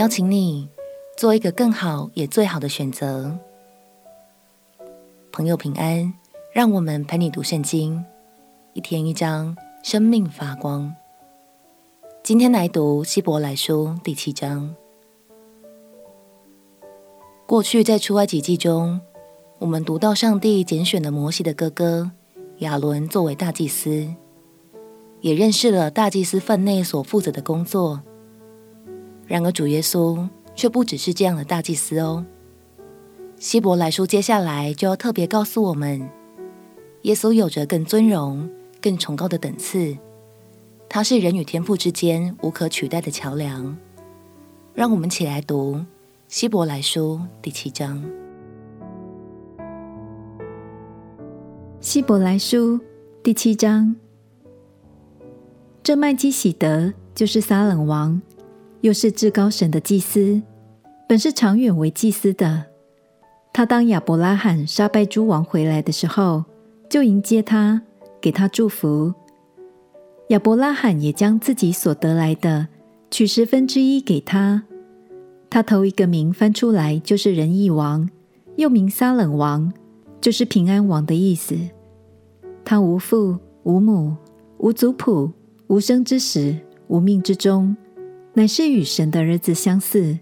[0.00, 0.66] 邀请你
[1.14, 3.36] 做一个更好也最好的选择。
[5.30, 6.14] 朋友平安，
[6.54, 8.02] 让我们陪你读圣经，
[8.72, 10.90] 一天一章，生命发光。
[12.22, 14.74] 今天来读希伯来书第七章。
[17.46, 19.02] 过去在出埃及记中，
[19.58, 22.10] 我们读到上帝拣选了摩西的哥哥
[22.60, 24.08] 亚伦作为大祭司。
[25.20, 28.00] 也认识了大祭司分内所负责的工作。
[29.30, 32.26] 然而，主耶稣却不只是这样的大祭司哦。
[33.36, 36.10] 希伯来书接下来就要特别告诉我们，
[37.02, 38.50] 耶稣有着更尊荣、
[38.82, 39.96] 更崇高的等次，
[40.88, 43.78] 他是人与天父之间无可取代的桥梁。
[44.74, 45.84] 让我们起来读
[46.26, 48.04] 希伯来书第七章。
[51.80, 52.80] 希伯来书
[53.22, 53.94] 第七章。
[55.84, 58.20] 这麦基洗德就是撒冷王，
[58.80, 60.40] 又是至高神的祭司，
[61.08, 62.66] 本是长远为祭司的。
[63.52, 66.44] 他当亚伯拉罕杀败诸王回来的时候，
[66.88, 67.82] 就迎接他，
[68.20, 69.12] 给他祝福。
[70.28, 72.68] 亚伯拉罕也将自己所得来的
[73.10, 74.62] 取十分之一给他。
[75.50, 78.08] 他头一个名翻出来就是仁义王，
[78.56, 79.72] 又名撒冷王，
[80.20, 81.56] 就是平安王的意思。
[82.64, 84.16] 他无父无母
[84.58, 85.32] 无族谱。
[85.66, 87.76] 无生之始，无命之中，
[88.34, 90.18] 乃是与神的儿子相似。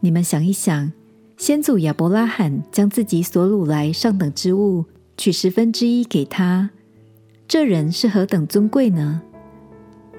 [0.00, 0.92] 你们想一想，
[1.36, 4.84] 先祖亚伯拉罕将自己所掳来上等之物
[5.16, 6.70] 取十分之一给他，
[7.46, 9.22] 这人是何等尊贵呢？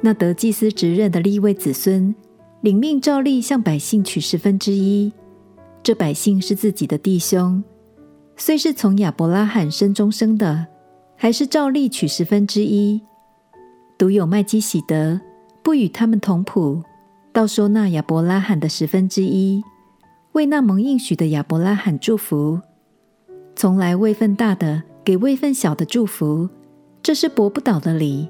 [0.02, 2.16] 那得祭司职任的立位子孙，
[2.62, 5.12] 领命照例向百姓取十分之一，
[5.84, 7.64] 这百姓是自己的弟兄，
[8.38, 10.68] 虽是从亚伯拉罕身中生的，
[11.16, 13.02] 还是照例取十分之一。
[13.98, 15.22] 独有麦基洗德
[15.64, 16.84] 不与他们同谱，
[17.32, 19.64] 倒收纳亚伯拉罕的十分之一，
[20.34, 22.60] 为那蒙应许的亚伯拉罕祝福。
[23.56, 26.50] 从来位份大的给位份小的祝福，
[27.04, 28.28] 这是驳不倒的理。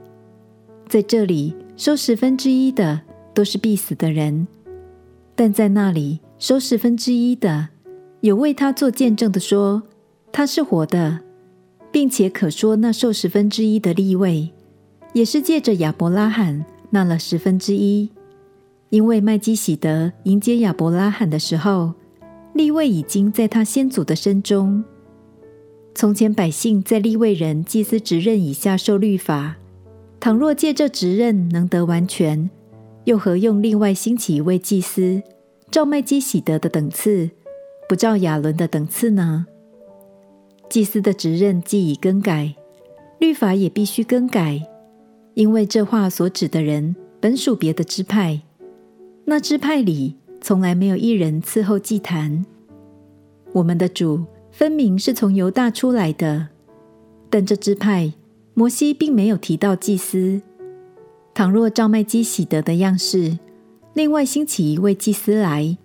[0.90, 3.00] 在这里收十分之一的
[3.34, 4.48] 都是必死的人，
[5.36, 7.70] 但在那里收十分之一的，
[8.20, 9.84] 有为他做见证的说
[10.34, 11.20] 他是活的，
[11.92, 14.52] 并且可说那受十分之一的利位。
[15.14, 18.10] 也是借着亚伯拉罕纳了十分之一，
[18.90, 21.94] 因为麦基洗德迎接亚伯拉罕的时候，
[22.54, 24.84] 立位已经在他先祖的身中。
[25.96, 29.56] 从前百姓在立位人祭司职任以下受律法，
[30.20, 32.50] 倘若借这职任能得完全，
[33.06, 35.22] 又何用另外兴起一位祭司，
[35.70, 37.30] 照麦基洗德的等次，
[37.90, 39.48] 不照亚伦的等次呢？
[40.70, 42.56] 祭司的职任既已更改，
[43.20, 44.66] 律法也必须更改。
[45.42, 48.44] 因为这话所指的人本属别的支派，
[49.26, 52.46] 那支派里从来没有一人伺候祭坛。
[53.52, 56.50] 我们的主分明是从犹大出来的，
[57.32, 58.14] 但这支派
[58.54, 60.44] 摩西并没有提到祭司。
[61.34, 63.40] 倘若照麦基洗德的样式，
[63.96, 65.76] 另外兴起一位祭司来，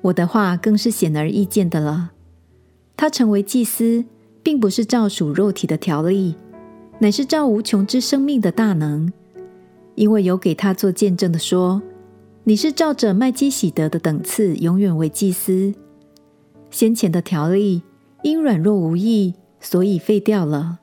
[0.00, 2.10] 我的话更是显而易见的了。
[2.96, 4.04] 他成为祭司，
[4.42, 6.34] 并不是照属肉体的条例。
[7.00, 9.12] 乃是照无穷之生命的大能，
[9.94, 11.80] 因为有给他做见证的说
[12.44, 15.72] ：“你是照着麦基洗德的等次，永远为祭司。”
[16.70, 17.82] 先前的条例
[18.22, 20.80] 因软弱无益，所以废掉了。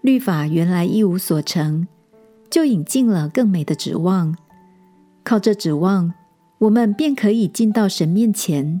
[0.00, 1.88] 律法原来一无所成，
[2.48, 4.36] 就引进了更美的指望。
[5.24, 6.14] 靠这指望，
[6.58, 8.80] 我们便可以进到神面前。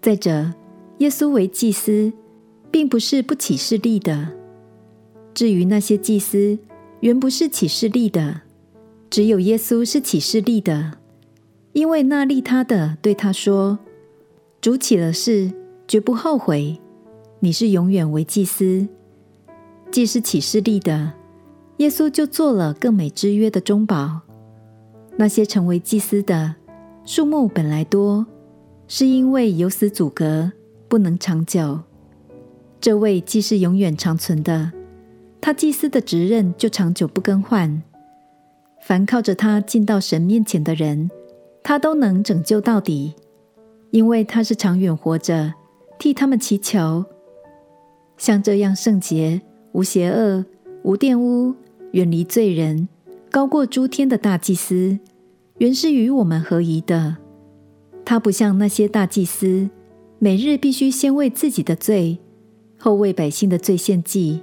[0.00, 0.52] 再者，
[0.98, 2.12] 耶稣为祭司，
[2.70, 4.28] 并不是不起势力的。
[5.34, 6.58] 至于那些祭司，
[7.00, 8.42] 原不是起势力的，
[9.08, 10.98] 只有耶稣是起势力的，
[11.72, 13.78] 因为那立他的对他说
[14.60, 15.52] ：“主起了誓，
[15.88, 16.78] 绝不后悔。
[17.40, 18.86] 你是永远为祭司。”
[19.90, 21.12] 既是起势力的，
[21.78, 24.20] 耶稣就做了更美之约的中保。
[25.16, 26.54] 那些成为祭司的
[27.04, 28.26] 数目本来多，
[28.88, 30.52] 是因为有死阻隔，
[30.88, 31.80] 不能长久。
[32.80, 34.72] 这位既是永远长存的。
[35.44, 37.82] 他祭司的职任就长久不更换，
[38.80, 41.10] 凡靠着他进到神面前的人，
[41.64, 43.12] 他都能拯救到底，
[43.90, 45.52] 因为他是长远活着，
[45.98, 47.04] 替他们祈求。
[48.16, 49.42] 像这样圣洁、
[49.72, 50.44] 无邪恶、
[50.84, 51.52] 无玷污、
[51.90, 52.88] 远离罪人、
[53.28, 54.96] 高过诸天的大祭司，
[55.58, 57.16] 原是与我们合宜的。
[58.04, 59.68] 他不像那些大祭司，
[60.20, 62.20] 每日必须先为自己的罪，
[62.78, 64.40] 后为百姓的罪献祭。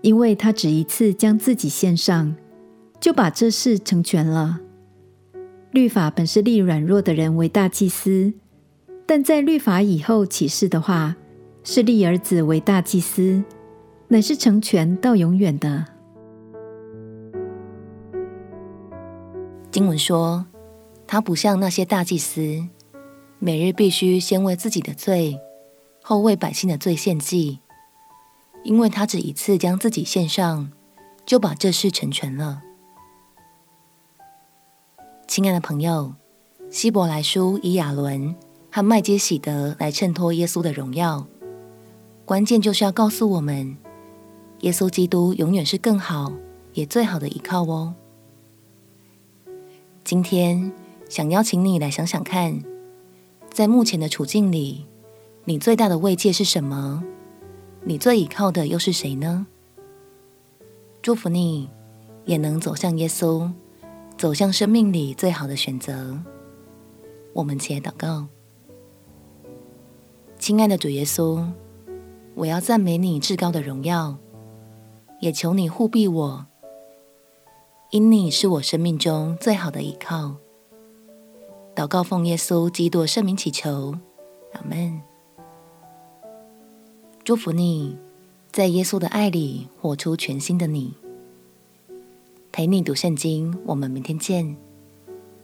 [0.00, 2.34] 因为他只一次将自己献上，
[3.00, 4.60] 就把这事成全了。
[5.72, 8.32] 律法本是立软弱的人为大祭司，
[9.06, 11.16] 但在律法以后启示的话，
[11.62, 13.42] 是立儿子为大祭司，
[14.08, 15.84] 乃是成全到永远的。
[19.70, 20.46] 经文说，
[21.06, 22.64] 他不像那些大祭司，
[23.38, 25.38] 每日必须先为自己的罪，
[26.02, 27.58] 后为百姓的罪献祭，
[28.68, 30.70] 因为他只一次将自己献上，
[31.24, 32.60] 就把这事成全了。
[35.26, 36.12] 亲爱的朋友，
[36.68, 38.36] 希伯来书以亚伦
[38.70, 41.26] 和麦基洗德来衬托耶稣的荣耀，
[42.26, 43.78] 关键就是要告诉我们，
[44.60, 46.30] 耶稣基督永远是更好
[46.74, 47.94] 也最好的依靠哦。
[50.04, 50.70] 今天
[51.08, 52.62] 想邀请你来想想看，
[53.50, 54.84] 在目前的处境里，
[55.46, 57.02] 你最大的慰藉是什么？
[57.88, 59.46] 你最依靠的又是谁呢？
[61.00, 61.70] 祝福你
[62.26, 63.50] 也能走向耶稣。
[64.18, 66.18] 走向生命里最好的选择。
[67.32, 68.26] 我们且祷告，
[70.38, 71.50] 亲爱的主耶稣，
[72.34, 74.18] 我要赞美你至高的荣耀，
[75.20, 76.46] 也求你护庇我，
[77.90, 80.34] 因你是我生命中最好的依靠。
[81.74, 83.94] 祷告奉耶稣基督圣名祈求，
[84.52, 85.00] 阿门。
[87.28, 87.94] 祝福你
[88.50, 90.94] 在耶稣的爱里活出全新的你。
[92.50, 94.56] 陪你读圣经，我们明天见。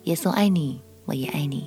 [0.05, 1.67] 耶稣爱你，我也爱你。